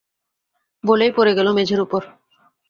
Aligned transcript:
বলেই 0.83 1.11
পড়ে 1.11 1.31
গেল 1.37 1.47
মেঝের 1.51 1.79
উপর। 1.81 2.01